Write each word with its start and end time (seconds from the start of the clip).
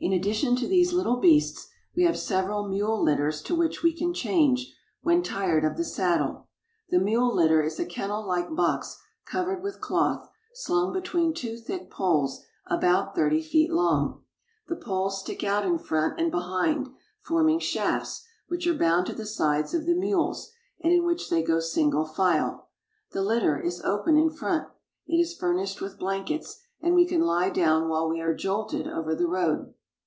In 0.00 0.12
addition 0.12 0.54
to 0.56 0.68
these 0.68 0.92
little 0.92 1.16
beasts, 1.16 1.66
we 1.96 2.02
have 2.02 2.18
several 2.18 2.68
mule 2.68 3.02
litters 3.02 3.40
to 3.40 3.54
which 3.54 3.82
we 3.82 3.96
can 3.96 4.12
change, 4.12 4.76
when 5.00 5.22
tired 5.22 5.64
of 5.64 5.78
the 5.78 5.82
saddle. 5.84 6.46
The 6.90 6.98
mule 6.98 7.34
litter 7.34 7.62
is 7.62 7.78
a 7.78 7.86
kennel 7.86 8.22
like 8.22 8.54
box 8.54 9.00
covered 9.24 9.62
with 9.62 9.80
cloth, 9.80 10.28
slung 10.52 10.92
between 10.92 11.32
two 11.32 11.56
thick 11.56 11.90
poles 11.90 12.42
about 12.66 13.14
thirty 13.16 13.40
feet 13.40 13.72
long. 13.72 14.22
The 14.68 14.76
poles 14.76 15.20
stick 15.20 15.42
out 15.42 15.64
in 15.64 15.78
front 15.78 16.20
and 16.20 16.30
behind, 16.30 16.90
forming 17.22 17.58
shafts, 17.58 18.26
which 18.48 18.66
are 18.66 18.74
bound 18.74 19.06
to 19.06 19.14
the 19.14 19.24
sides 19.24 19.72
of 19.72 19.86
the 19.86 19.94
mules, 19.94 20.52
and 20.82 20.92
in 20.92 21.06
which 21.06 21.30
they 21.30 21.42
go 21.42 21.60
single 21.60 22.02
THE 22.04 22.08
GREAT 22.10 22.18
WALL 22.26 22.28
OF 22.28 22.34
CHINA 22.34 22.46
137 23.20 23.22
file. 23.22 23.22
The 23.22 23.22
litter 23.22 23.58
is 23.58 23.80
open 23.80 24.18
in 24.18 24.28
front. 24.28 24.68
It 25.06 25.16
is 25.16 25.34
furnished 25.34 25.80
with 25.80 25.98
blank 25.98 26.30
ets, 26.30 26.60
and 26.82 26.94
we 26.94 27.06
can 27.06 27.22
lie 27.22 27.48
down 27.48 27.88
while 27.88 28.06
we 28.10 28.20
are 28.20 28.34
jolted 28.34 28.86
over 28.86 29.14
the 29.14 29.26
road. 29.28 29.72